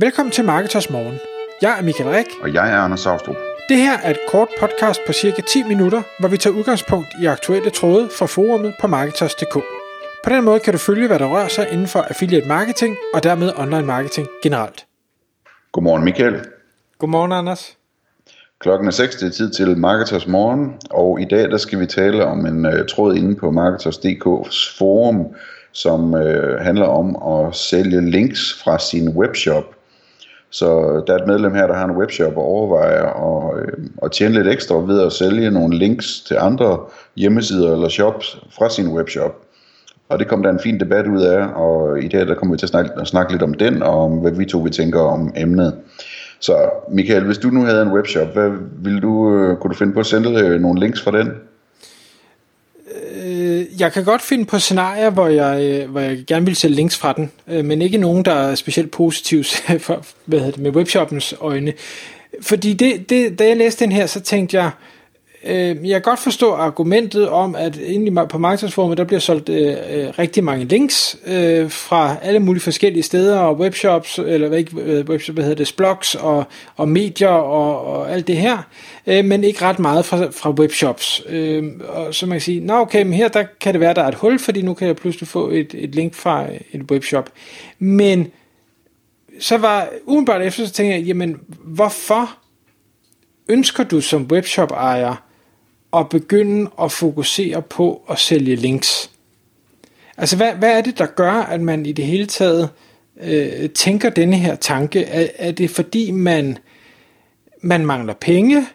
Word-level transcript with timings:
Velkommen 0.00 0.32
til 0.32 0.44
Marketers 0.44 0.90
Morgen. 0.90 1.18
Jeg 1.62 1.78
er 1.78 1.82
Michael 1.82 2.10
Rik. 2.10 2.26
Og 2.42 2.54
jeg 2.54 2.72
er 2.72 2.76
Anders 2.76 3.00
Saustrup. 3.00 3.36
Det 3.68 3.76
her 3.76 3.98
er 3.98 4.10
et 4.10 4.18
kort 4.28 4.48
podcast 4.60 5.00
på 5.06 5.12
cirka 5.12 5.42
10 5.42 5.62
minutter, 5.62 6.02
hvor 6.20 6.28
vi 6.28 6.36
tager 6.36 6.56
udgangspunkt 6.56 7.08
i 7.22 7.26
aktuelle 7.26 7.70
tråde 7.70 8.08
fra 8.18 8.26
forumet 8.26 8.74
på 8.80 8.86
Marketers.dk. 8.86 9.54
På 10.24 10.30
den 10.30 10.44
måde 10.44 10.60
kan 10.60 10.72
du 10.72 10.78
følge, 10.78 11.06
hvad 11.06 11.18
der 11.18 11.26
rører 11.26 11.48
sig 11.48 11.68
inden 11.72 11.86
for 11.86 12.00
affiliate 12.00 12.48
marketing 12.48 12.96
og 13.14 13.22
dermed 13.22 13.52
online 13.56 13.86
marketing 13.86 14.28
generelt. 14.42 14.86
Godmorgen 15.72 16.04
Michael. 16.04 16.44
Godmorgen 16.98 17.32
Anders. 17.32 17.76
Klokken 18.58 18.88
er 18.88 18.92
6, 18.92 19.16
det 19.16 19.26
er 19.26 19.30
tid 19.30 19.50
til 19.50 19.78
Marketers 19.78 20.26
Morgen, 20.26 20.72
og 20.90 21.20
i 21.20 21.24
dag 21.24 21.50
der 21.50 21.56
skal 21.56 21.80
vi 21.80 21.86
tale 21.86 22.24
om 22.24 22.46
en 22.46 22.66
uh, 22.66 22.86
tråd 22.88 23.14
inde 23.14 23.36
på 23.36 23.50
Marketers.dk's 23.50 24.78
forum, 24.78 25.34
som 25.72 26.12
uh, 26.12 26.20
handler 26.60 26.86
om 26.86 27.36
at 27.36 27.54
sælge 27.54 28.10
links 28.10 28.62
fra 28.64 28.78
sin 28.78 29.08
webshop. 29.08 29.74
Så 30.50 30.66
der 31.06 31.12
er 31.12 31.18
et 31.18 31.26
medlem 31.26 31.54
her, 31.54 31.66
der 31.66 31.74
har 31.74 31.84
en 31.84 31.96
webshop 31.96 32.36
og 32.36 32.44
overvejer 32.44 33.04
at, 33.04 33.58
øh, 33.58 33.72
at 34.02 34.12
tjene 34.12 34.34
lidt 34.34 34.48
ekstra 34.48 34.74
ved 34.74 35.00
at 35.00 35.12
sælge 35.12 35.50
nogle 35.50 35.78
links 35.78 36.20
til 36.20 36.36
andre 36.40 36.78
hjemmesider 37.16 37.72
eller 37.72 37.88
shops 37.88 38.38
fra 38.58 38.70
sin 38.70 38.88
webshop. 38.88 39.34
Og 40.08 40.18
det 40.18 40.28
kom 40.28 40.42
der 40.42 40.50
en 40.50 40.60
fin 40.60 40.80
debat 40.80 41.06
ud 41.06 41.22
af, 41.22 41.46
og 41.54 42.02
i 42.02 42.08
dag 42.08 42.26
der 42.26 42.34
kommer 42.34 42.54
vi 42.54 42.58
til 42.58 42.66
at 42.66 42.70
snakke, 42.70 42.90
at 43.00 43.06
snakke 43.06 43.32
lidt 43.32 43.42
om 43.42 43.54
den, 43.54 43.82
og 43.82 44.04
om 44.04 44.12
hvad 44.12 44.32
vi 44.32 44.44
to 44.44 44.58
vi 44.58 44.70
tænker 44.70 45.00
om 45.00 45.32
emnet. 45.36 45.74
Så 46.40 46.70
Michael, 46.90 47.24
hvis 47.24 47.38
du 47.38 47.48
nu 47.48 47.64
havde 47.64 47.82
en 47.82 47.92
webshop, 47.92 48.32
hvad 48.32 48.50
ville 48.78 49.00
du, 49.00 49.34
øh, 49.34 49.56
kunne 49.56 49.70
du 49.70 49.74
finde 49.76 49.92
på 49.92 50.00
at 50.00 50.06
sende 50.06 50.44
øh, 50.44 50.60
nogle 50.60 50.80
links 50.80 51.02
fra 51.02 51.10
den? 51.10 51.30
Jeg 53.78 53.92
kan 53.92 54.04
godt 54.04 54.22
finde 54.22 54.44
på 54.44 54.58
scenarier, 54.58 55.10
hvor 55.10 55.28
jeg, 55.28 55.62
øh, 55.62 55.90
hvor 55.90 56.00
jeg 56.00 56.24
gerne 56.26 56.46
vil 56.46 56.56
sælge 56.56 56.74
links 56.76 56.96
fra 56.96 57.12
den, 57.12 57.30
øh, 57.48 57.64
men 57.64 57.82
ikke 57.82 57.98
nogen, 57.98 58.24
der 58.24 58.32
er 58.32 58.54
specielt 58.54 58.90
positive 58.90 59.44
for, 59.86 60.04
hvad 60.24 60.38
hedder 60.38 60.52
det, 60.52 60.62
med 60.62 60.70
webshoppens 60.70 61.34
øjne. 61.40 61.72
Fordi 62.42 62.72
det, 62.72 63.10
det, 63.10 63.38
da 63.38 63.46
jeg 63.46 63.56
læste 63.56 63.84
den 63.84 63.92
her, 63.92 64.06
så 64.06 64.20
tænkte 64.20 64.56
jeg, 64.56 64.66
øh, 64.66 64.97
Øh, 65.44 65.88
jeg 65.88 65.92
kan 65.92 66.02
godt 66.02 66.20
forstå 66.20 66.52
argumentet 66.52 67.28
om, 67.28 67.54
at 67.54 67.76
inde 67.76 68.26
på 68.26 68.38
markedsformen, 68.38 68.96
der 68.96 69.04
bliver 69.04 69.20
solgt 69.20 69.48
øh, 69.48 69.76
øh, 69.90 70.08
rigtig 70.18 70.44
mange 70.44 70.64
links 70.64 71.18
øh, 71.26 71.70
fra 71.70 72.16
alle 72.22 72.40
mulige 72.40 72.62
forskellige 72.62 73.02
steder, 73.02 73.38
og 73.38 73.58
webshops, 73.58 74.18
eller 74.18 74.48
hvad, 74.48 74.58
ikke, 74.58 74.80
øh, 74.80 75.04
webshops, 75.08 75.34
hvad 75.34 75.44
hedder 75.44 75.64
det, 75.64 75.74
blogs 75.76 76.14
og, 76.14 76.44
og 76.76 76.88
medier 76.88 77.28
og, 77.28 77.84
og 77.84 78.12
alt 78.12 78.26
det 78.26 78.36
her, 78.36 78.58
øh, 79.06 79.24
men 79.24 79.44
ikke 79.44 79.62
ret 79.62 79.78
meget 79.78 80.04
fra, 80.04 80.26
fra 80.30 80.50
webshops. 80.50 81.22
Øh, 81.28 81.64
og 81.88 82.14
så 82.14 82.26
man 82.26 82.34
kan 82.34 82.40
sige, 82.40 82.60
nå 82.60 82.74
okay, 82.74 83.02
men 83.02 83.12
her 83.12 83.28
der 83.28 83.44
kan 83.60 83.72
det 83.72 83.80
være, 83.80 83.94
der 83.94 84.02
er 84.02 84.08
et 84.08 84.14
hul, 84.14 84.38
fordi 84.38 84.62
nu 84.62 84.74
kan 84.74 84.86
jeg 84.86 84.96
pludselig 84.96 85.28
få 85.28 85.50
et, 85.50 85.74
et 85.74 85.94
link 85.94 86.14
fra 86.14 86.46
et 86.72 86.82
webshop. 86.90 87.30
Men 87.78 88.30
så 89.40 89.56
var 89.56 89.88
umiddelbart 90.04 90.42
efter, 90.42 90.66
så 90.66 90.72
tænkte 90.72 90.96
jeg, 90.96 91.04
jamen 91.04 91.36
hvorfor 91.64 92.36
ønsker 93.48 93.84
du 93.84 94.00
som 94.00 94.28
webshop-ejer 94.32 95.27
og 95.90 96.00
at 96.00 96.08
begynde 96.08 96.70
at 96.82 96.92
fokusere 96.92 97.62
på 97.62 98.02
at 98.10 98.18
sælge 98.18 98.56
links. 98.56 99.10
Altså, 100.18 100.36
hvad, 100.36 100.52
hvad 100.52 100.78
er 100.78 100.80
det, 100.80 100.98
der 100.98 101.06
gør, 101.06 101.32
at 101.32 101.60
man 101.60 101.86
i 101.86 101.92
det 101.92 102.04
hele 102.04 102.26
taget 102.26 102.68
øh, 103.20 103.70
tænker 103.70 104.10
denne 104.10 104.36
her 104.36 104.54
tanke? 104.54 105.04
Er, 105.04 105.26
er 105.36 105.52
det 105.52 105.70
fordi, 105.70 106.10
man, 106.10 106.58
man 107.60 107.86
mangler 107.86 108.14
penge? 108.14 108.66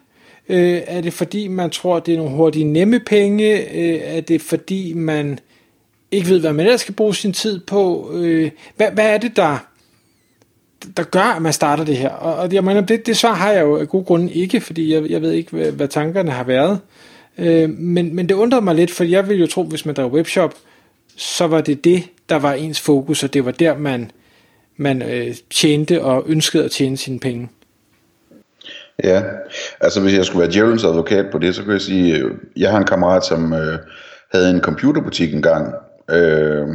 Øh, 0.48 0.82
er 0.86 1.00
det 1.00 1.12
fordi, 1.12 1.48
man 1.48 1.70
tror, 1.70 2.00
det 2.00 2.14
er 2.14 2.18
nogle 2.18 2.36
hurtige 2.36 2.64
nemme 2.64 3.00
penge? 3.00 3.74
Øh, 3.74 4.00
er 4.04 4.20
det 4.20 4.42
fordi, 4.42 4.92
man 4.92 5.38
ikke 6.10 6.28
ved, 6.28 6.40
hvad 6.40 6.52
man 6.52 6.66
ellers 6.66 6.80
skal 6.80 6.94
bruge 6.94 7.14
sin 7.14 7.32
tid 7.32 7.60
på? 7.60 8.10
Øh, 8.14 8.50
hvad, 8.76 8.90
hvad 8.90 9.14
er 9.14 9.18
det, 9.18 9.36
der, 9.36 9.58
der 10.96 11.02
gør, 11.02 11.34
at 11.36 11.42
man 11.42 11.52
starter 11.52 11.84
det 11.84 11.96
her? 11.96 12.10
Og, 12.10 12.34
og 12.36 12.52
jeg 12.52 12.64
mener, 12.64 12.80
det, 12.80 13.06
det 13.06 13.16
svar 13.16 13.34
har 13.34 13.52
jeg 13.52 13.62
jo 13.62 13.76
af 13.76 13.88
gode 13.88 14.04
grunde 14.04 14.32
ikke, 14.32 14.60
fordi 14.60 14.94
jeg, 14.94 15.10
jeg 15.10 15.22
ved 15.22 15.32
ikke, 15.32 15.50
hvad, 15.50 15.72
hvad 15.72 15.88
tankerne 15.88 16.30
har 16.30 16.44
været. 16.44 16.78
Øh, 17.38 17.70
men, 17.70 18.16
men 18.16 18.28
det 18.28 18.34
undrede 18.34 18.64
mig 18.64 18.74
lidt, 18.74 18.90
for 18.90 19.04
jeg 19.04 19.28
ville 19.28 19.40
jo 19.40 19.46
tro, 19.46 19.62
hvis 19.62 19.86
man 19.86 19.94
drev 19.94 20.06
webshop, 20.12 20.54
så 21.16 21.46
var 21.46 21.60
det 21.60 21.84
det, 21.84 22.02
der 22.28 22.36
var 22.36 22.52
ens 22.52 22.80
fokus, 22.80 23.22
og 23.22 23.34
det 23.34 23.44
var 23.44 23.50
der, 23.50 23.78
man, 23.78 24.10
man 24.76 25.02
øh, 25.02 25.34
tjente 25.50 26.02
og 26.02 26.24
ønskede 26.26 26.64
at 26.64 26.70
tjene 26.70 26.96
sine 26.96 27.20
penge. 27.20 27.48
Ja, 29.04 29.22
altså 29.80 30.00
hvis 30.00 30.14
jeg 30.14 30.24
skulle 30.24 30.40
være 30.40 30.52
djævelens 30.52 30.84
advokat 30.84 31.26
på 31.32 31.38
det, 31.38 31.54
så 31.54 31.62
kan 31.62 31.72
jeg 31.72 31.80
sige, 31.80 32.16
øh, 32.16 32.30
jeg 32.56 32.70
har 32.70 32.78
en 32.78 32.86
kammerat, 32.86 33.24
som 33.24 33.52
øh, 33.52 33.78
havde 34.32 34.50
en 34.50 34.60
computerbutik 34.60 35.34
engang, 35.34 35.74
øh, 36.10 36.66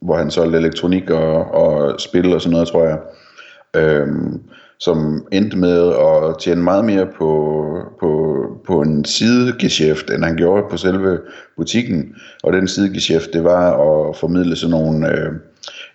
hvor 0.00 0.16
han 0.16 0.30
solgte 0.30 0.58
elektronik 0.58 1.10
og, 1.10 1.54
og 1.54 2.00
spil 2.00 2.34
og 2.34 2.40
sådan 2.40 2.52
noget, 2.52 2.68
tror 2.68 2.86
jeg. 2.86 2.98
Øh, 3.78 4.08
som 4.80 5.26
endte 5.32 5.58
med 5.58 5.92
at 5.94 6.38
tjene 6.40 6.62
meget 6.62 6.84
mere 6.84 7.06
på, 7.18 7.64
på, 8.00 8.42
på 8.66 8.80
en 8.80 9.04
sidegeschæft, 9.04 10.10
end 10.10 10.24
han 10.24 10.36
gjorde 10.36 10.62
på 10.70 10.76
selve 10.76 11.18
butikken. 11.56 12.14
Og 12.42 12.52
den 12.52 12.68
sidegeschæft, 12.68 13.32
det 13.32 13.44
var 13.44 13.70
at 13.70 14.16
formidle 14.16 14.56
sådan 14.56 14.70
nogle, 14.70 15.08
øh, 15.08 15.32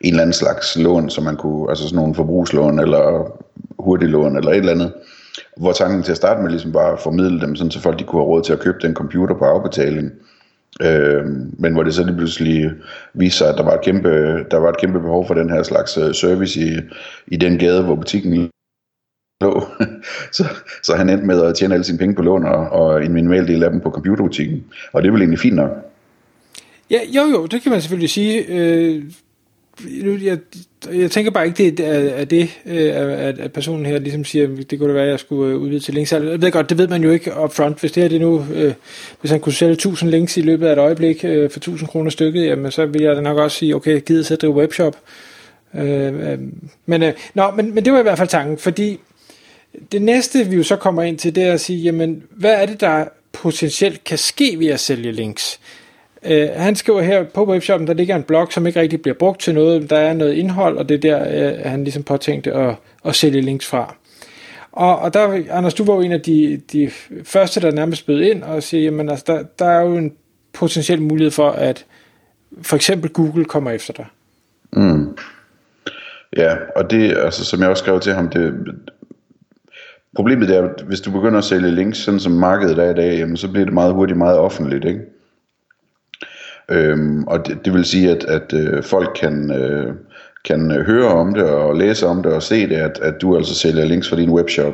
en 0.01 0.09
eller 0.13 0.21
anden 0.21 0.33
slags 0.33 0.77
lån, 0.77 1.09
som 1.09 1.23
man 1.23 1.35
kunne, 1.35 1.69
altså 1.69 1.83
sådan 1.83 1.95
nogle 1.95 2.15
forbrugslån, 2.15 2.79
eller 2.79 3.31
hurtiglån, 3.79 4.37
eller 4.37 4.51
et 4.51 4.57
eller 4.57 4.71
andet. 4.71 4.93
Hvor 5.57 5.71
tanken 5.71 6.03
til 6.03 6.11
at 6.11 6.17
starte 6.17 6.41
med 6.41 6.49
ligesom 6.49 6.73
var 6.73 6.93
at 6.93 6.99
formidle 6.99 7.41
dem, 7.41 7.55
sådan 7.55 7.71
så 7.71 7.79
folk 7.79 7.99
de 7.99 8.03
kunne 8.03 8.21
have 8.21 8.29
råd 8.29 8.41
til 8.41 8.53
at 8.53 8.59
købe 8.59 8.77
den 8.81 8.93
computer 8.93 9.35
på 9.35 9.45
afbetaling. 9.45 10.05
Øh, 10.05 10.32
Øh, 10.81 11.25
men 11.59 11.73
hvor 11.73 11.83
det 11.83 11.93
så 11.93 12.03
lige 12.03 12.17
pludselig 12.17 12.71
viste 13.13 13.37
sig, 13.37 13.49
at 13.49 13.57
der 13.57 13.63
var 13.63 13.73
et 13.73 13.81
kæmpe, 13.81 14.09
der 14.51 14.57
var 14.57 14.69
et 14.69 14.77
kæmpe 14.77 14.99
behov 14.99 15.27
for 15.27 15.33
den 15.33 15.49
her 15.49 15.63
slags 15.63 15.97
øh, 15.97 16.13
service 16.13 16.59
i, 16.59 16.79
i 17.27 17.37
den 17.37 17.57
gade, 17.57 17.83
hvor 17.83 17.95
butikken 17.95 18.49
lå. 19.41 19.63
så, 20.37 20.43
så 20.83 20.95
han 20.95 21.09
endte 21.09 21.25
med 21.25 21.41
at 21.45 21.55
tjene 21.55 21.73
alle 21.73 21.83
sine 21.83 21.97
penge 21.97 22.15
på 22.15 22.21
lån 22.21 22.45
og, 22.45 22.69
og 22.69 23.05
en 23.05 23.13
minimal 23.13 23.47
del 23.47 23.63
af 23.63 23.71
dem 23.71 23.81
på 23.81 23.89
computerbutikken. 23.89 24.65
Og 24.93 25.01
det 25.01 25.07
er 25.07 25.11
vel 25.11 25.21
egentlig 25.21 25.39
fint 25.39 25.55
nok. 25.55 25.71
Ja, 26.89 26.99
jo 27.15 27.21
jo, 27.21 27.45
det 27.45 27.61
kan 27.61 27.71
man 27.71 27.81
selvfølgelig 27.81 28.09
sige. 28.09 28.45
Øh, 28.49 29.03
jeg, 30.23 30.37
jeg 30.93 31.11
tænker 31.11 31.31
bare 31.31 31.45
ikke, 31.45 31.71
det 31.71 31.79
er, 31.79 32.09
er 32.09 32.25
det, 32.25 32.49
øh, 32.65 32.95
at, 32.95 33.39
at 33.39 33.53
personen 33.53 33.85
her 33.85 33.99
ligesom 33.99 34.25
siger, 34.25 34.47
det 34.69 34.79
kunne 34.79 34.89
da 34.89 34.93
være, 34.93 35.03
at 35.03 35.11
jeg 35.11 35.19
skulle 35.19 35.53
øh, 35.53 35.61
udvide 35.61 35.79
til 35.79 35.93
links. 35.93 36.11
Jeg 36.11 36.41
ved 36.41 36.51
godt, 36.51 36.69
det 36.69 36.77
ved 36.77 36.87
man 36.87 37.03
jo 37.03 37.11
ikke 37.11 37.31
upfront. 37.43 37.79
Hvis 37.79 37.91
det 37.91 38.03
her 38.03 38.09
det 38.09 38.21
nu, 38.21 38.45
øh, 38.53 38.73
hvis 39.21 39.31
han 39.31 39.39
kunne 39.39 39.53
sælge 39.53 39.73
1000 39.73 40.11
links 40.11 40.37
i 40.37 40.41
løbet 40.41 40.67
af 40.67 40.73
et 40.73 40.79
øjeblik 40.79 41.25
øh, 41.25 41.49
for 41.49 41.59
1000 41.59 41.89
kroner 41.89 42.09
stykket, 42.09 42.45
jamen 42.45 42.71
så 42.71 42.85
vil 42.85 43.01
jeg 43.01 43.15
da 43.15 43.21
nok 43.21 43.37
også 43.37 43.57
sige, 43.57 43.75
okay, 43.75 44.01
gider 44.01 44.33
at 44.33 44.41
drive 44.41 44.53
webshop. 44.53 44.97
Øh, 45.75 46.31
øh, 46.31 46.39
men, 46.85 47.03
øh, 47.03 47.13
nå, 47.33 47.51
men, 47.51 47.75
men 47.75 47.85
det 47.85 47.93
var 47.93 47.99
i 47.99 48.03
hvert 48.03 48.17
fald 48.17 48.29
tanken, 48.29 48.57
fordi 48.57 48.99
det 49.91 50.01
næste, 50.01 50.47
vi 50.47 50.55
jo 50.55 50.63
så 50.63 50.75
kommer 50.75 51.03
ind 51.03 51.17
til, 51.17 51.35
det 51.35 51.43
er 51.43 51.53
at 51.53 51.61
sige, 51.61 51.79
jamen, 51.79 52.23
hvad 52.29 52.61
er 52.61 52.65
det, 52.65 52.81
der 52.81 53.05
potentielt 53.31 54.03
kan 54.03 54.17
ske 54.17 54.55
ved 54.59 54.67
at 54.67 54.79
sælge 54.79 55.11
links? 55.11 55.59
Øh, 56.25 56.49
han 56.55 56.75
skriver 56.75 57.01
her 57.01 57.23
på 57.23 57.47
webshoppen, 57.47 57.87
der 57.87 57.93
ligger 57.93 58.15
en 58.15 58.23
blog, 58.23 58.47
som 58.51 58.67
ikke 58.67 58.79
rigtig 58.79 59.01
bliver 59.01 59.15
brugt 59.15 59.41
til 59.41 59.53
noget. 59.53 59.89
Der 59.89 59.97
er 59.97 60.13
noget 60.13 60.33
indhold, 60.33 60.77
og 60.77 60.89
det 60.89 61.05
er 61.05 61.19
der, 61.19 61.51
øh, 61.51 61.65
han 61.65 61.83
ligesom 61.83 62.03
påtænkte 62.03 62.53
at, 62.53 62.75
at 63.05 63.15
sælge 63.15 63.41
links 63.41 63.67
fra. 63.67 63.95
Og, 64.71 64.99
og 64.99 65.13
der, 65.13 65.43
Anders, 65.51 65.73
du 65.73 65.83
var 65.83 65.93
jo 65.93 66.01
en 66.01 66.11
af 66.11 66.21
de, 66.21 66.61
de 66.71 66.91
første, 67.23 67.61
der 67.61 67.71
nærmest 67.71 68.05
bød 68.05 68.21
ind 68.21 68.43
og 68.43 68.63
siger, 68.63 68.83
jamen 68.83 69.09
altså, 69.09 69.25
der, 69.27 69.43
der 69.59 69.65
er 69.65 69.81
jo 69.81 69.95
en 69.97 70.13
potentiel 70.53 71.01
mulighed 71.01 71.31
for, 71.31 71.49
at 71.49 71.85
for 72.61 72.75
eksempel 72.75 73.09
Google 73.09 73.45
kommer 73.45 73.71
efter 73.71 73.93
dig. 73.93 74.05
Mm. 74.73 75.17
Ja, 76.37 76.55
og 76.75 76.91
det, 76.91 77.17
altså, 77.17 77.45
som 77.45 77.61
jeg 77.61 77.69
også 77.69 77.83
skrev 77.83 77.99
til 77.99 78.13
ham, 78.13 78.29
det, 78.29 78.53
Problemet 80.15 80.49
er, 80.49 80.63
at 80.63 80.81
hvis 80.87 81.01
du 81.01 81.11
begynder 81.11 81.37
at 81.37 81.43
sælge 81.43 81.71
links, 81.71 81.97
sådan 81.97 82.19
som 82.19 82.31
markedet 82.31 82.79
er 82.79 82.89
i 82.89 82.93
dag, 82.93 83.17
jamen, 83.17 83.37
så 83.37 83.51
bliver 83.51 83.65
det 83.65 83.73
meget 83.73 83.93
hurtigt 83.93 84.17
meget 84.17 84.37
offentligt. 84.37 84.85
Ikke? 84.85 84.99
Øhm, 86.69 87.23
og 87.23 87.47
det, 87.47 87.65
det 87.65 87.73
vil 87.73 87.85
sige, 87.85 88.11
at, 88.11 88.23
at 88.23 88.53
øh, 88.53 88.83
folk 88.83 89.17
kan, 89.21 89.51
øh, 89.51 89.93
kan 90.45 90.71
øh, 90.71 90.85
høre 90.85 91.07
om 91.07 91.33
det 91.33 91.43
og 91.43 91.75
læse 91.75 92.07
om 92.07 92.23
det 92.23 92.33
og 92.33 92.43
se 92.43 92.69
det, 92.69 92.75
at, 92.75 92.99
at 93.01 93.21
du 93.21 93.37
altså 93.37 93.55
sælger 93.55 93.85
links 93.85 94.09
for 94.09 94.15
din 94.15 94.29
webshop. 94.29 94.73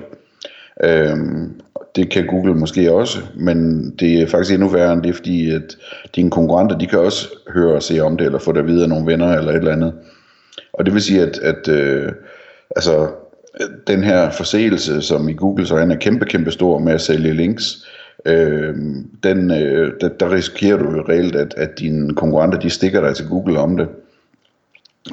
Øhm, 0.83 1.61
det 1.95 2.09
kan 2.09 2.27
Google 2.27 2.55
måske 2.55 2.91
også, 2.91 3.19
men 3.35 3.89
det 3.99 4.21
er 4.21 4.27
faktisk 4.27 4.53
endnu 4.53 4.67
værre 4.67 4.93
end 4.93 5.03
det, 5.03 5.15
fordi 5.15 5.51
at 5.51 5.77
dine 6.15 6.31
konkurrenter, 6.31 6.77
de 6.77 6.87
kan 6.87 6.99
også 6.99 7.27
høre 7.53 7.75
og 7.75 7.83
se 7.83 7.99
om 7.99 8.17
det, 8.17 8.25
eller 8.25 8.39
få 8.39 8.51
det 8.51 8.67
videre 8.67 8.83
af 8.83 8.89
nogle 8.89 9.05
venner 9.05 9.37
eller 9.37 9.51
et 9.51 9.57
eller 9.57 9.71
andet. 9.71 9.93
Og 10.73 10.85
det 10.85 10.93
vil 10.93 11.01
sige, 11.01 11.21
at, 11.21 11.39
at 11.39 11.67
øh, 11.67 12.11
altså, 12.75 13.07
den 13.87 14.03
her 14.03 14.29
forseelse, 14.29 15.01
som 15.01 15.29
i 15.29 15.33
Google 15.33 15.67
øjne 15.71 15.93
er 15.93 15.97
kæmpe, 15.97 16.25
kæmpe 16.25 16.51
stor 16.51 16.79
med 16.79 16.93
at 16.93 17.01
sælge 17.01 17.33
links, 17.33 17.87
øh, 18.25 18.75
den, 19.23 19.51
øh, 19.51 19.93
der, 20.01 20.09
der 20.09 20.31
risikerer 20.31 20.77
du 20.77 20.91
jo 20.91 21.05
reelt, 21.09 21.35
at, 21.35 21.53
at 21.57 21.79
dine 21.79 22.15
konkurrenter, 22.15 22.59
de 22.59 22.69
stikker 22.69 23.01
dig 23.01 23.15
til 23.15 23.27
Google 23.27 23.59
om 23.59 23.77
det. 23.77 23.87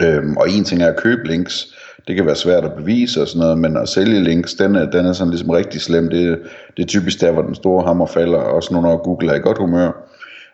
Øh, 0.03 0.31
og 0.37 0.51
en 0.51 0.65
ting 0.65 0.83
er 0.83 0.89
at 0.89 0.97
købe 0.97 1.27
links, 1.27 1.77
det 2.07 2.17
kan 2.17 2.27
være 2.27 2.37
svært 2.37 2.65
at 2.65 2.75
bevise 2.77 3.23
og 3.23 3.29
sådan 3.29 3.41
noget, 3.41 3.59
men 3.59 3.77
at 3.77 3.89
sælge 3.89 4.25
links, 4.25 4.55
den 4.55 4.77
er, 4.77 4.91
den 4.91 5.07
er 5.07 5.13
sådan 5.13 5.31
ligesom 5.31 5.51
rigtig 5.51 5.81
slem. 5.81 6.09
Det, 6.09 6.39
det 6.77 6.83
er 6.83 6.87
typisk 6.87 7.21
der, 7.21 7.33
hvor 7.33 7.43
den 7.43 7.55
store 7.55 7.85
hammer 7.87 8.07
falder, 8.07 8.39
også 8.39 8.75
nu 8.75 8.81
når 8.81 8.97
Google 8.97 9.31
er 9.31 9.35
i 9.35 9.39
godt 9.39 9.59
humør. 9.59 10.11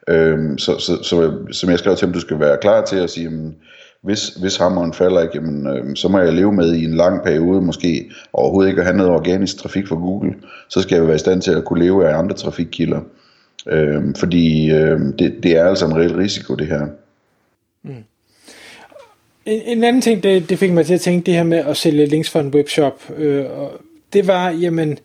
Øhm, 0.08 0.58
så, 0.58 0.78
så, 0.78 1.02
så, 1.02 1.32
som 1.52 1.70
jeg 1.70 1.78
skrev 1.78 1.96
til 1.96 2.06
dem, 2.06 2.14
du 2.14 2.20
skal 2.20 2.40
være 2.40 2.58
klar 2.60 2.84
til 2.84 2.96
at 2.96 3.10
sige, 3.10 3.24
jamen, 3.24 3.54
hvis, 4.02 4.28
hvis 4.28 4.56
hammeren 4.56 4.92
falder 4.92 5.22
ikke, 5.22 5.34
jamen, 5.34 5.66
øh, 5.66 5.96
så 5.96 6.08
må 6.08 6.18
jeg 6.18 6.32
leve 6.32 6.52
med 6.52 6.74
i 6.74 6.84
en 6.84 6.94
lang 6.94 7.22
periode 7.22 7.60
måske 7.60 8.10
overhovedet 8.32 8.70
ikke 8.70 8.80
at 8.80 8.86
have 8.86 8.96
noget 8.96 9.12
organisk 9.12 9.56
trafik 9.56 9.86
fra 9.86 9.96
Google. 9.96 10.34
Så 10.68 10.82
skal 10.82 10.96
jeg 10.96 11.06
være 11.06 11.16
i 11.16 11.18
stand 11.18 11.42
til 11.42 11.50
at 11.50 11.64
kunne 11.64 11.84
leve 11.84 12.08
af 12.08 12.18
andre 12.18 12.36
trafikkilder. 12.36 13.00
Øh, 13.66 14.02
fordi 14.16 14.70
øh, 14.70 15.00
det, 15.18 15.36
det 15.42 15.56
er 15.56 15.64
altså 15.64 15.86
en 15.86 15.96
reel 15.96 16.16
risiko, 16.16 16.54
det 16.54 16.66
her. 16.66 16.86
Mm. 17.82 18.04
En, 19.46 19.62
en 19.64 19.84
anden 19.84 20.02
ting, 20.02 20.22
det, 20.22 20.50
det 20.50 20.58
fik 20.58 20.72
mig 20.72 20.86
til 20.86 20.94
at 20.94 21.00
tænke, 21.00 21.26
det 21.26 21.34
her 21.34 21.42
med 21.42 21.58
at 21.58 21.76
sælge 21.76 22.06
links 22.06 22.30
fra 22.30 22.40
en 22.40 22.54
webshop, 22.54 23.10
øh, 23.16 23.44
og 23.50 23.72
det 24.12 24.26
var, 24.26 24.50
jamen, 24.50 24.98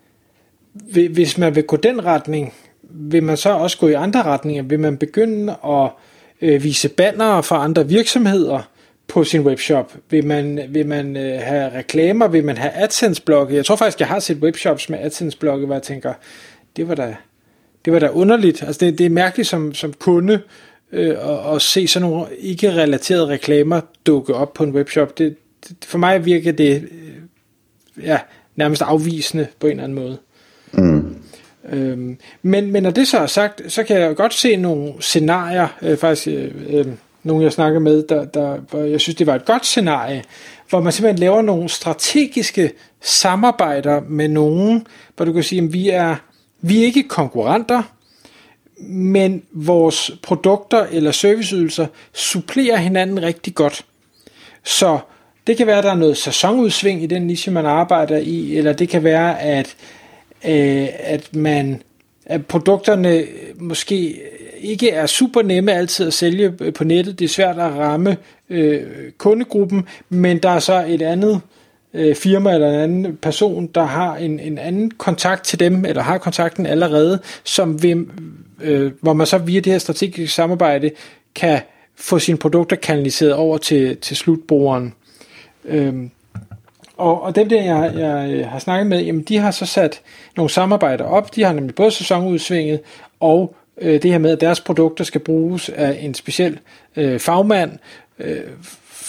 hvis 1.12 1.38
man 1.38 1.56
vil 1.56 1.64
gå 1.64 1.78
den 1.78 2.06
retning, 2.06 2.54
vil 2.90 3.24
man 3.24 3.38
så 3.38 3.50
også 3.50 3.78
gå 3.78 3.88
i 3.88 3.94
andre 3.94 4.24
retninger? 4.24 4.64
Vil 4.64 4.80
man 4.80 4.98
begynde 4.98 5.56
at 5.66 5.90
øh, 6.42 6.64
vise 6.64 6.90
bannere 6.90 7.44
for 7.44 7.56
andre 7.56 7.88
virksomheder 7.88 8.62
på 9.18 9.24
sin 9.24 9.42
webshop? 9.42 9.94
Vil 10.10 10.26
man, 10.26 10.60
vil 10.70 10.88
man 10.88 11.18
øh, 11.18 11.40
have 11.42 11.78
reklamer? 11.78 12.28
Vil 12.28 12.44
man 12.46 12.58
have 12.58 12.72
AdSense-blogge? 12.72 13.56
Jeg 13.56 13.66
tror 13.66 13.76
faktisk, 13.76 14.00
jeg 14.00 14.08
har 14.08 14.20
set 14.20 14.38
webshops 14.38 14.90
med 14.90 15.00
AdSense-blogge, 15.00 15.66
hvor 15.66 15.76
jeg 15.76 15.84
tænker, 15.84 16.14
det 16.76 16.88
var 16.88 16.96
da, 16.96 17.16
det 17.86 17.94
var 17.94 18.00
da 18.00 18.10
underligt. 18.10 18.64
Altså 18.64 18.86
det, 18.86 18.98
det 18.98 19.06
er 19.06 19.10
mærkeligt 19.10 19.50
som, 19.50 19.74
som 19.74 19.94
kunde 19.94 20.42
øh, 20.92 21.10
at, 21.10 21.56
at 21.56 21.62
se 21.62 21.88
sådan 21.88 22.10
nogle 22.10 22.26
ikke-relaterede 22.40 23.28
reklamer 23.28 23.82
dukke 24.06 24.34
op 24.34 24.54
på 24.54 24.64
en 24.64 24.72
webshop. 24.72 25.18
Det, 25.18 25.36
det, 25.68 25.78
for 25.86 25.98
mig 25.98 26.26
virker 26.26 26.52
det 26.52 26.84
øh, 26.92 28.04
ja, 28.06 28.20
nærmest 28.56 28.82
afvisende 28.82 29.48
på 29.60 29.68
en 29.68 29.72
eller 29.72 29.84
anden 29.84 29.96
måde. 29.96 30.18
Mm. 30.72 31.16
Øhm, 31.72 32.18
men, 32.42 32.72
men 32.72 32.84
når 32.84 32.92
det 32.92 33.08
så 33.08 33.18
er 33.18 33.28
sagt, 33.28 33.62
så 33.68 33.84
kan 33.84 34.02
jeg 34.02 34.16
godt 34.16 34.34
se 34.34 34.56
nogle 34.56 34.94
scenarier, 35.00 35.68
øh, 35.82 35.98
faktisk 35.98 36.28
øh, 36.28 36.52
øh, 36.70 36.88
nogen 37.28 37.44
jeg 37.44 37.52
snakker 37.52 37.80
med, 37.80 38.04
der, 38.04 38.26
der, 38.26 38.58
hvor 38.58 38.80
jeg 38.80 39.02
synes, 39.02 39.16
det 39.16 39.28
var 39.28 39.36
et 39.36 39.46
godt 39.46 39.66
scenarie, 39.66 40.24
hvor 40.70 40.82
man 40.82 40.94
simpelthen 40.94 41.20
laver 41.20 41.42
nogle 41.42 41.70
strategiske 41.70 42.72
samarbejder 43.02 44.02
med 44.08 44.28
nogen, 44.28 44.88
hvor 45.16 45.26
du 45.26 45.34
kan 45.34 45.44
sige, 45.44 45.62
at 45.62 45.74
vi 45.74 45.90
er, 45.90 46.16
vi 46.62 46.82
er 46.82 46.86
ikke 46.86 47.04
konkurrenter, 47.04 47.84
men 48.88 49.44
vores 49.52 50.12
produkter 50.24 50.86
eller 50.92 51.12
serviceydelser 51.12 51.88
supplerer 52.14 52.78
hinanden 52.78 53.24
rigtig 53.24 53.56
godt. 53.56 53.86
Så 54.64 55.00
det 55.48 55.58
kan 55.58 55.68
være, 55.68 55.78
at 55.78 55.84
der 55.84 55.92
er 55.92 55.96
noget 55.96 56.18
sæsonudsving 56.18 57.04
i 57.04 57.06
den 57.06 57.28
niche, 57.28 57.52
man 57.52 57.66
arbejder 57.66 58.18
i, 58.18 58.58
eller 58.58 58.74
det 58.74 58.90
kan 58.90 59.04
være, 59.04 59.42
at 59.42 59.76
øh, 60.46 60.88
at 61.00 61.36
man 61.36 61.82
at 62.30 62.46
produkterne 62.46 63.24
måske 63.56 64.22
ikke 64.60 64.90
er 64.90 65.06
super 65.06 65.42
nemme 65.42 65.74
altid 65.74 66.08
at 66.08 66.14
sælge 66.14 66.54
øh, 66.62 66.74
på 66.74 66.84
nettet. 66.84 67.20
Det 67.20 67.26
er 67.26 67.30
svært 67.30 67.60
at 67.60 67.74
ramme 67.74 68.18
øh, 68.50 68.82
kundegruppen, 69.18 69.88
men 70.10 70.38
der 70.38 70.50
er 70.50 70.60
så 70.60 70.86
et 70.88 71.02
andet 71.02 71.42
øh, 71.94 72.16
firma 72.16 72.54
eller 72.54 72.70
en 72.70 72.80
anden 72.80 73.18
person, 73.18 73.68
der 73.68 73.84
har 73.84 74.16
en, 74.16 74.40
en 74.40 74.58
anden 74.58 74.92
kontakt 74.92 75.46
til 75.46 75.60
dem, 75.60 75.86
eller 75.86 76.02
har 76.02 76.18
kontakten 76.18 76.66
allerede, 76.66 77.20
som 77.44 77.84
vil, 77.84 78.06
øh, 78.62 78.92
hvor 79.02 79.14
man 79.14 79.28
så 79.28 79.38
via 79.38 79.60
det 79.60 79.72
her 79.72 79.80
strategiske 79.80 80.28
samarbejde 80.28 80.92
kan 81.36 81.60
få 81.96 82.20
sine 82.20 82.38
produkter 82.38 82.76
kanaliseret 82.76 83.34
over 83.34 83.58
til, 83.58 83.98
til 83.98 84.18
slutbrugeren. 84.18 84.94
Øhm, 85.66 86.12
og, 86.98 87.22
og 87.22 87.36
dem 87.36 87.50
der, 87.50 87.64
jeg, 87.64 87.94
jeg 87.98 88.32
øh, 88.32 88.48
har 88.48 88.60
snakket 88.60 88.88
med, 88.88 89.02
jamen 89.02 89.22
de 89.22 89.38
har 89.38 89.52
så 89.52 89.66
sat 89.66 90.02
nogle 90.38 90.50
samarbejder 90.50 91.06
op. 91.06 91.36
De 91.36 91.44
har 91.44 91.54
nemlig 91.54 91.76
både 91.76 91.92
sæsonudsvinget 91.92 92.80
og 93.20 93.56
øh, 93.82 94.02
det 94.02 94.12
her 94.12 94.18
med, 94.18 94.32
at 94.32 94.42
deres 94.42 94.62
produkter 94.62 95.04
skal 95.04 95.22
bruges 95.22 95.70
af 95.70 95.98
en 96.02 96.14
speciel 96.14 96.60
øh, 96.96 97.20
fagmand, 97.20 97.72
øh, 98.20 98.42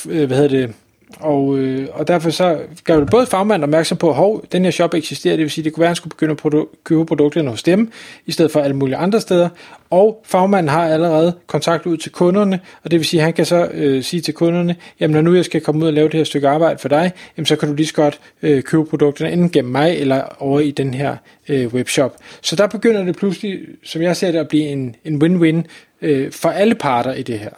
øh 0.09 0.27
hvad 0.27 0.37
hedder 0.37 0.67
det, 0.67 0.75
og, 1.21 1.59
øh, 1.59 1.89
og 1.93 2.09
derfor 2.09 2.31
så 2.31 2.59
gør 2.85 2.97
det 2.97 3.11
både 3.11 3.27
fagmanden 3.27 3.63
opmærksom 3.63 3.99
på, 3.99 4.35
at 4.45 4.53
den 4.53 4.65
her 4.65 4.71
shop 4.71 4.95
eksisterer, 4.95 5.37
det 5.37 5.43
vil 5.43 5.51
sige, 5.51 5.65
det 5.65 5.73
kunne 5.73 5.81
være, 5.81 5.87
at 5.87 5.91
han 5.91 5.97
skulle 5.97 6.11
begynde 6.11 6.33
at 6.33 6.41
produ- 6.41 6.83
købe 6.85 7.07
produkterne 7.07 7.51
hos 7.51 7.63
dem, 7.63 7.93
i 8.27 8.33
stedet 8.33 8.51
for 8.51 8.61
alle 8.61 8.77
mulige 8.77 8.97
andre 8.97 9.21
steder. 9.21 9.49
Og 9.91 10.23
fagmanden 10.25 10.69
har 10.69 10.89
allerede 10.89 11.33
kontakt 11.47 11.87
ud 11.87 11.97
til 11.97 12.13
kunderne, 12.13 12.61
og 12.85 12.91
det 12.91 12.99
vil 12.99 13.07
sige, 13.07 13.21
at 13.21 13.25
han 13.25 13.33
kan 13.33 13.47
så 13.47 13.69
øh, 13.75 14.03
sige 14.03 14.21
til 14.21 14.35
kunderne, 14.35 14.77
jamen 15.01 15.15
når 15.15 15.21
nu 15.21 15.35
jeg 15.35 15.45
skal 15.45 15.61
komme 15.61 15.83
ud 15.83 15.87
og 15.87 15.93
lave 15.93 16.09
det 16.09 16.15
her 16.15 16.25
stykke 16.25 16.49
arbejde 16.49 16.79
for 16.79 16.89
dig, 16.89 17.13
jamen 17.37 17.47
så 17.47 17.57
kan 17.57 17.69
du 17.69 17.75
lige 17.75 17.87
så 17.87 17.95
godt 17.95 18.21
øh, 18.43 18.63
købe 18.63 18.85
produkterne 18.85 19.33
enten 19.33 19.51
gennem 19.51 19.73
mig 19.73 19.97
eller 19.97 20.23
over 20.39 20.61
i 20.61 20.71
den 20.71 20.95
her 20.95 21.17
øh, 21.49 21.67
webshop. 21.67 22.17
Så 22.43 22.57
der 22.57 22.67
begynder 22.67 23.05
det 23.05 23.17
pludselig, 23.17 23.61
som 23.85 24.03
jeg 24.03 24.17
ser 24.17 24.33
det, 24.33 24.39
at 24.39 24.49
blive 24.49 24.67
en, 24.67 24.97
en 25.05 25.23
win-win 25.23 25.63
øh, 26.03 26.33
for 26.33 26.49
alle 26.49 26.75
parter 26.75 27.13
i 27.13 27.23
det 27.23 27.39
her. 27.39 27.51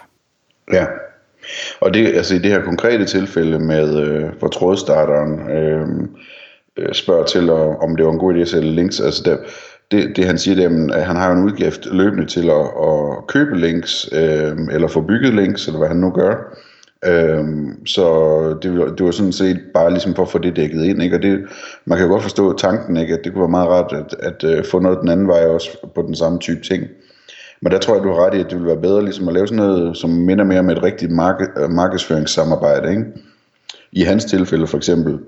Ja, 0.72 0.84
og 1.80 1.94
det, 1.94 2.06
altså 2.06 2.34
i 2.34 2.38
det 2.38 2.50
her 2.50 2.62
konkrete 2.62 3.04
tilfælde 3.04 3.58
med, 3.58 4.00
øh, 4.02 4.28
hvor 4.38 4.48
trådstarteren 4.48 5.50
øh, 5.50 5.86
øh 6.76 6.94
spørger 6.94 7.24
til, 7.24 7.50
om 7.50 7.96
det 7.96 8.06
var 8.06 8.12
en 8.12 8.18
god 8.18 8.34
idé 8.34 8.38
at 8.38 8.48
sælge 8.48 8.72
links, 8.72 9.00
altså 9.00 9.22
der, 9.24 9.36
det, 9.90 10.16
det 10.16 10.24
han 10.24 10.38
siger, 10.38 10.54
det 10.54 10.64
er, 10.64 10.94
at 10.94 11.06
han 11.06 11.16
har 11.16 11.32
en 11.32 11.44
udgift 11.44 11.86
løbende 11.86 12.26
til 12.26 12.50
at, 12.50 12.66
at 12.88 13.26
købe 13.28 13.58
links, 13.58 14.08
øh, 14.12 14.56
eller 14.72 14.88
få 14.88 15.00
bygget 15.00 15.34
links, 15.34 15.66
eller 15.66 15.78
hvad 15.78 15.88
han 15.88 15.96
nu 15.96 16.10
gør. 16.10 16.56
Øhm, 17.06 17.86
så 17.86 18.04
det, 18.62 18.98
det 18.98 19.06
var 19.06 19.10
sådan 19.10 19.32
set 19.32 19.60
bare 19.74 19.90
ligesom 19.90 20.14
for 20.14 20.22
at 20.22 20.28
få 20.28 20.38
det 20.38 20.56
dækket 20.56 20.84
ind, 20.84 21.02
ikke? 21.02 21.16
og 21.16 21.22
det, 21.22 21.40
man 21.84 21.98
kan 21.98 22.06
jo 22.06 22.12
godt 22.12 22.22
forstå 22.22 22.56
tanken, 22.56 22.96
ikke? 22.96 23.14
at 23.14 23.20
det 23.24 23.32
kunne 23.32 23.40
være 23.40 23.48
meget 23.48 23.68
rart 23.68 23.92
at, 23.92 24.14
at, 24.18 24.44
at 24.44 24.66
få 24.66 24.78
noget 24.78 24.98
den 25.00 25.08
anden 25.08 25.28
vej 25.28 25.46
også 25.46 25.68
på 25.94 26.02
den 26.02 26.14
samme 26.14 26.38
type 26.38 26.60
ting. 26.60 26.84
Men 27.62 27.72
der 27.72 27.78
tror 27.78 27.94
jeg, 27.94 28.04
du 28.04 28.08
har 28.08 28.26
ret 28.26 28.34
i, 28.34 28.40
at 28.40 28.46
det 28.46 28.54
ville 28.54 28.66
være 28.66 28.80
bedre 28.80 29.04
ligesom 29.04 29.28
at 29.28 29.34
lave 29.34 29.46
sådan 29.46 29.64
noget, 29.64 29.96
som 29.96 30.10
minder 30.10 30.44
mere 30.44 30.58
om 30.58 30.70
et 30.70 30.82
rigtigt 30.82 31.12
mark- 31.12 31.58
øh, 31.62 31.70
markedsføringssamarbejde. 31.70 32.90
Ikke? 32.90 33.04
I 33.92 34.02
hans 34.02 34.24
tilfælde 34.24 34.66
for 34.66 34.76
eksempel, 34.76 35.18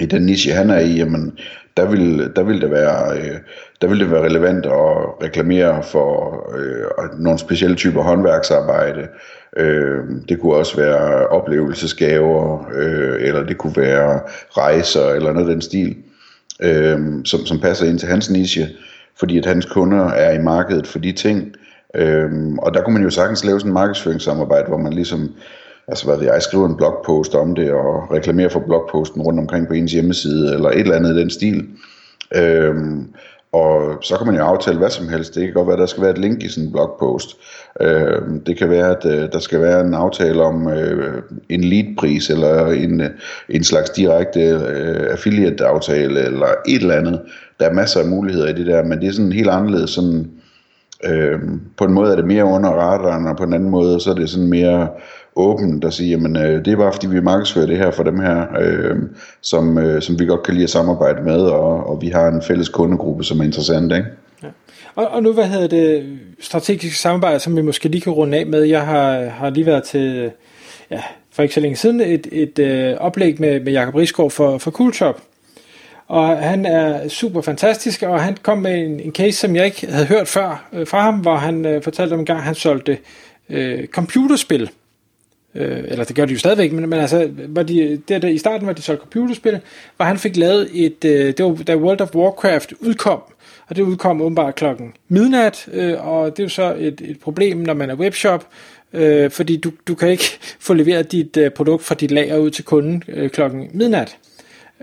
i 0.00 0.06
den 0.06 0.22
niche 0.22 0.52
han 0.52 0.70
er 0.70 0.78
i, 0.78 0.94
jamen, 0.94 1.38
der 1.76 1.86
vil, 1.86 2.32
der 2.36 2.42
vil 2.42 2.60
det 2.60 2.70
være, 2.70 3.18
øh, 3.18 3.38
der 3.82 3.88
vil 3.88 4.00
det 4.00 4.10
være 4.10 4.24
relevant 4.24 4.66
at 4.66 5.22
reklamere 5.22 5.82
for 5.82 6.34
øh, 6.58 7.20
nogle 7.20 7.38
specielle 7.38 7.76
typer 7.76 8.02
håndværksarbejde. 8.02 9.08
Øh, 9.56 10.04
det 10.28 10.40
kunne 10.40 10.54
også 10.54 10.76
være 10.76 11.26
oplevelsesgaver, 11.26 12.66
øh, 12.74 13.28
eller 13.28 13.46
det 13.46 13.58
kunne 13.58 13.76
være 13.76 14.20
rejser, 14.50 15.08
eller 15.08 15.32
noget 15.32 15.48
af 15.48 15.54
den 15.54 15.62
stil, 15.62 15.96
øh, 16.62 16.98
som, 17.24 17.46
som 17.46 17.60
passer 17.60 17.86
ind 17.86 17.98
til 17.98 18.08
hans 18.08 18.30
niche 18.30 18.68
fordi 19.16 19.38
at 19.38 19.46
hans 19.46 19.66
kunder 19.66 20.04
er 20.04 20.32
i 20.32 20.42
markedet 20.42 20.86
for 20.86 20.98
de 20.98 21.12
ting. 21.12 21.54
Øhm, 21.94 22.58
og 22.58 22.74
der 22.74 22.82
kunne 22.82 22.94
man 22.94 23.02
jo 23.02 23.10
sagtens 23.10 23.44
lave 23.44 23.60
sådan 23.60 23.70
en 23.70 23.74
markedsføringssamarbejde, 23.74 24.68
hvor 24.68 24.78
man 24.78 24.92
ligesom, 24.92 25.30
altså 25.88 26.04
hvad 26.04 26.16
ved 26.16 26.24
jeg, 26.24 26.42
skriver 26.42 26.68
en 26.68 26.76
blogpost 26.76 27.34
om 27.34 27.54
det, 27.54 27.72
og 27.72 28.12
reklamerer 28.12 28.48
for 28.48 28.60
blogposten 28.60 29.22
rundt 29.22 29.40
omkring 29.40 29.68
på 29.68 29.74
ens 29.74 29.92
hjemmeside, 29.92 30.54
eller 30.54 30.70
et 30.70 30.80
eller 30.80 30.96
andet 30.96 31.16
i 31.16 31.20
den 31.20 31.30
stil. 31.30 31.68
Øhm, 32.36 33.08
og 33.54 33.98
så 34.02 34.16
kan 34.16 34.26
man 34.26 34.36
jo 34.36 34.42
aftale 34.42 34.78
hvad 34.78 34.90
som 34.90 35.08
helst. 35.08 35.34
Det 35.34 35.44
kan 35.44 35.54
godt 35.54 35.66
være, 35.66 35.76
at 35.76 35.80
der 35.80 35.86
skal 35.86 36.02
være 36.02 36.10
et 36.10 36.18
link 36.18 36.42
i 36.42 36.48
sådan 36.48 36.64
en 36.64 36.72
blogpost. 36.72 37.36
Øh, 37.80 38.22
det 38.46 38.58
kan 38.58 38.70
være, 38.70 38.90
at 38.96 39.04
øh, 39.06 39.32
der 39.32 39.38
skal 39.38 39.60
være 39.60 39.80
en 39.80 39.94
aftale 39.94 40.42
om 40.42 40.68
øh, 40.68 41.22
en 41.48 41.64
leadpris, 41.64 42.30
eller 42.30 42.66
en, 42.66 43.00
øh, 43.00 43.10
en 43.48 43.64
slags 43.64 43.90
direkte 43.90 44.40
øh, 44.40 45.06
affiliate-aftale, 45.10 46.20
eller 46.20 46.46
et 46.68 46.80
eller 46.80 46.94
andet. 46.94 47.20
Der 47.60 47.66
er 47.68 47.72
masser 47.72 48.00
af 48.00 48.06
muligheder 48.06 48.48
i 48.48 48.52
det 48.52 48.66
der, 48.66 48.84
men 48.84 49.00
det 49.00 49.08
er 49.08 49.12
sådan 49.12 49.32
helt 49.32 49.50
anderledes. 49.50 49.90
Sådan, 49.90 50.30
øh, 51.06 51.38
på 51.76 51.84
en 51.84 51.92
måde 51.92 52.12
er 52.12 52.16
det 52.16 52.24
mere 52.24 52.44
under 52.44 52.70
radaren, 52.70 53.26
og 53.26 53.36
på 53.36 53.42
en 53.42 53.52
anden 53.52 53.70
måde, 53.70 54.00
så 54.00 54.10
er 54.10 54.14
det 54.14 54.30
sådan 54.30 54.48
mere 54.48 54.88
åbent 55.36 55.84
og 55.84 55.92
sige, 55.92 56.10
jamen 56.10 56.36
øh, 56.36 56.64
det 56.64 56.68
er 56.72 56.76
bare 56.76 56.92
fordi 56.92 57.06
vi 57.06 57.20
markedsfører 57.20 57.66
det 57.66 57.78
her 57.78 57.90
for 57.90 58.02
dem 58.02 58.20
her, 58.20 58.46
øh, 58.60 58.96
som, 59.40 59.78
øh, 59.78 60.02
som 60.02 60.18
vi 60.18 60.26
godt 60.26 60.42
kan 60.42 60.54
lide 60.54 60.64
at 60.64 60.70
samarbejde 60.70 61.22
med, 61.22 61.40
og, 61.40 61.86
og 61.90 62.02
vi 62.02 62.08
har 62.08 62.28
en 62.28 62.42
fælles 62.42 62.68
kundegruppe, 62.68 63.24
som 63.24 63.40
er 63.40 63.44
interessant, 63.44 63.92
ikke? 63.92 64.06
Ja. 64.42 64.48
Og, 64.94 65.08
og 65.08 65.22
nu, 65.22 65.32
hvad 65.32 65.44
hedder 65.44 65.66
det, 65.66 66.18
strategiske 66.40 66.98
samarbejde, 66.98 67.38
som 67.38 67.56
vi 67.56 67.62
måske 67.62 67.88
lige 67.88 68.00
kan 68.00 68.12
runde 68.12 68.38
af 68.38 68.46
med. 68.46 68.62
Jeg 68.62 68.86
har, 68.86 69.24
har 69.24 69.50
lige 69.50 69.66
været 69.66 69.82
til, 69.82 70.30
ja, 70.90 71.02
for 71.32 71.42
ikke 71.42 71.54
så 71.54 71.60
længe 71.60 71.76
siden, 71.76 72.00
et, 72.00 72.26
et 72.32 72.58
øh, 72.58 72.96
oplæg 73.00 73.40
med, 73.40 73.60
med 73.60 73.72
Jacob 73.72 73.94
Risgaard 73.94 74.30
for, 74.30 74.58
for 74.58 74.70
Coolshop. 74.70 75.20
Og 76.14 76.38
han 76.38 76.66
er 76.66 77.08
super 77.08 77.40
fantastisk, 77.40 78.02
og 78.02 78.22
han 78.22 78.36
kom 78.42 78.58
med 78.58 78.74
en, 78.74 79.00
en 79.00 79.12
case, 79.12 79.38
som 79.38 79.56
jeg 79.56 79.64
ikke 79.64 79.86
havde 79.86 80.06
hørt 80.06 80.28
før 80.28 80.68
øh, 80.72 80.86
fra 80.86 81.00
ham, 81.00 81.18
hvor 81.18 81.36
han 81.36 81.66
øh, 81.66 81.82
fortalte 81.82 82.14
om 82.14 82.20
en 82.20 82.26
gang, 82.26 82.42
han 82.42 82.54
solgte 82.54 82.98
øh, 83.50 83.86
computerspil 83.86 84.70
øh, 85.54 85.84
eller 85.86 86.04
det 86.04 86.16
gør 86.16 86.24
de 86.24 86.32
jo 86.32 86.38
stadigvæk, 86.38 86.72
men, 86.72 86.88
men 86.88 87.00
altså, 87.00 87.30
var 87.48 87.62
de, 87.62 88.02
der, 88.08 88.18
der, 88.18 88.28
i 88.28 88.38
starten 88.38 88.66
var 88.66 88.72
de 88.72 88.82
solgt 88.82 89.00
computerspil, 89.00 89.60
hvor 89.96 90.04
han 90.04 90.18
fik 90.18 90.36
lavet 90.36 90.70
et, 90.72 91.04
øh, 91.04 91.34
det 91.36 91.44
var 91.44 91.54
da 91.54 91.76
World 91.76 92.00
of 92.00 92.14
Warcraft 92.14 92.72
udkom, 92.80 93.22
og 93.68 93.76
det 93.76 93.82
udkom 93.82 94.20
åbenbart 94.20 94.54
klokken 94.54 94.92
midnat, 95.08 95.68
øh, 95.72 96.06
og 96.06 96.30
det 96.30 96.38
er 96.38 96.44
jo 96.44 96.48
så 96.48 96.74
et, 96.78 97.00
et 97.04 97.20
problem, 97.20 97.56
når 97.56 97.74
man 97.74 97.90
er 97.90 97.94
webshop, 97.94 98.46
øh, 98.92 99.30
fordi 99.30 99.56
du, 99.56 99.72
du 99.88 99.94
kan 99.94 100.08
ikke 100.08 100.38
få 100.66 100.74
leveret 100.74 101.12
dit 101.12 101.36
øh, 101.36 101.50
produkt 101.50 101.84
fra 101.84 101.94
dit 101.94 102.10
lager 102.10 102.36
ud 102.36 102.50
til 102.50 102.64
kunden 102.64 103.02
øh, 103.08 103.30
klokken 103.30 103.70
midnat. 103.72 104.16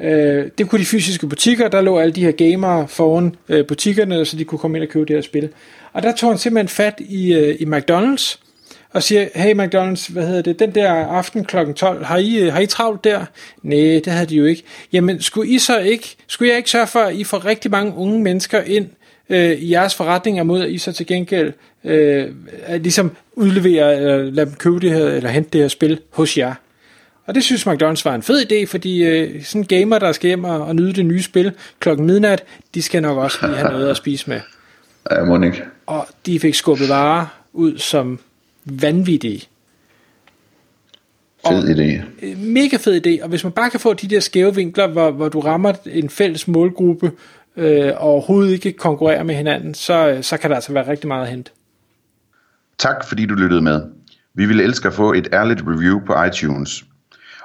Øh, 0.03 0.50
det 0.58 0.70
kunne 0.70 0.79
de 0.79 0.86
fysiske 0.86 1.27
butikker, 1.27 1.67
der 1.67 1.81
lå 1.81 1.98
alle 1.98 2.13
de 2.13 2.24
her 2.24 2.31
gamere 2.31 2.88
foran 2.88 3.36
øh, 3.50 3.65
butikkerne, 3.67 4.25
så 4.25 4.38
de 4.38 4.43
kunne 4.43 4.60
komme 4.60 4.77
ind 4.77 4.84
og 4.84 4.89
købe 4.89 5.05
det 5.05 5.15
her 5.15 5.22
spil. 5.22 5.50
Og 5.93 6.03
der 6.03 6.15
tog 6.15 6.29
han 6.29 6.38
simpelthen 6.38 6.67
fat 6.67 7.00
i, 7.00 7.34
øh, 7.34 7.55
i 7.60 7.65
McDonald's, 7.65 8.38
og 8.93 9.03
siger, 9.03 9.27
hey 9.36 9.53
McDonald's, 9.53 10.13
hvad 10.13 10.27
hedder 10.27 10.41
det, 10.41 10.60
den 10.60 10.75
der 10.75 10.91
aften 10.91 11.46
kl. 11.46 11.58
12, 11.75 12.05
har 12.05 12.17
I, 12.17 12.39
øh, 12.39 12.53
har 12.53 12.60
I 12.60 12.65
travlt 12.65 13.03
der? 13.03 13.25
Nej, 13.63 13.77
det 13.77 14.08
havde 14.08 14.25
de 14.25 14.36
jo 14.36 14.46
ikke. 14.46 14.63
Jamen, 14.93 15.22
skulle 15.22 15.50
I 15.50 15.60
så 15.60 15.79
ikke, 15.79 16.15
skulle 16.27 16.50
jeg 16.50 16.58
ikke 16.58 16.70
sørge 16.70 16.88
for, 16.88 17.00
at 17.00 17.15
I 17.15 17.24
får 17.24 17.46
rigtig 17.46 17.72
mange 17.72 17.93
unge 17.96 18.20
mennesker 18.20 18.62
ind 18.62 18.88
øh, 19.29 19.51
i 19.51 19.72
jeres 19.72 19.96
forretninger, 19.96 20.43
mod 20.43 20.62
at 20.62 20.70
I 20.70 20.77
så 20.77 20.91
til 20.91 21.05
gengæld 21.05 21.53
øh, 21.84 22.27
ligesom 22.70 23.12
udleverer, 23.34 23.98
eller 23.98 24.17
lader 24.17 24.46
dem 24.46 24.55
købe 24.55 24.79
det 24.79 24.91
her, 24.91 25.05
eller 25.05 25.29
hente 25.29 25.50
det 25.53 25.62
her 25.62 25.67
spil 25.67 26.00
hos 26.10 26.38
jer? 26.38 26.53
Og 27.31 27.35
det 27.35 27.43
synes 27.43 27.67
McDonald's 27.67 28.01
var 28.05 28.15
en 28.15 28.21
fed 28.21 28.51
idé, 28.51 28.65
fordi 28.65 29.03
øh, 29.03 29.43
sådan 29.43 29.63
gamer, 29.63 30.00
der 30.00 30.11
skal 30.11 30.27
hjem 30.27 30.43
og, 30.43 30.65
og 30.65 30.75
nyde 30.75 30.93
det 30.93 31.05
nye 31.05 31.21
spil 31.21 31.51
klokken 31.79 32.05
midnat, 32.05 32.43
de 32.73 32.81
skal 32.81 33.01
nok 33.01 33.17
også 33.17 33.38
lige 33.47 33.57
have 33.57 33.71
noget 33.71 33.89
at 33.89 33.97
spise 33.97 34.29
med. 34.29 34.39
Ja, 35.11 35.23
må 35.23 35.41
ikke. 35.41 35.63
Og 35.85 36.07
de 36.25 36.39
fik 36.39 36.55
skubbet 36.55 36.89
varer 36.89 37.25
ud 37.53 37.77
som 37.77 38.19
vanvittige. 38.65 39.47
Fed 41.47 41.75
idé. 41.75 42.03
Øh, 42.21 42.38
mega 42.38 42.77
fed 42.77 43.07
idé, 43.07 43.23
og 43.23 43.29
hvis 43.29 43.43
man 43.43 43.53
bare 43.53 43.69
kan 43.69 43.79
få 43.79 43.93
de 43.93 44.07
der 44.07 44.19
skæve 44.19 44.55
vinkler, 44.55 44.88
hvor, 44.88 45.11
hvor 45.11 45.29
du 45.29 45.39
rammer 45.39 45.73
en 45.85 46.09
fælles 46.09 46.47
målgruppe, 46.47 47.11
øh, 47.57 47.85
og 47.85 48.00
overhovedet 48.00 48.51
ikke 48.51 48.73
konkurrerer 48.73 49.23
med 49.23 49.35
hinanden, 49.35 49.73
så, 49.73 50.19
så 50.21 50.38
kan 50.38 50.50
der 50.50 50.55
altså 50.55 50.73
være 50.73 50.88
rigtig 50.88 51.07
meget 51.07 51.23
at 51.23 51.29
hente. 51.29 51.51
Tak 52.77 53.07
fordi 53.07 53.25
du 53.25 53.33
lyttede 53.33 53.61
med. 53.61 53.81
Vi 54.33 54.45
ville 54.45 54.63
elske 54.63 54.88
at 54.88 54.93
få 54.93 55.13
et 55.13 55.27
ærligt 55.33 55.61
review 55.67 56.00
på 56.05 56.23
iTunes. 56.23 56.85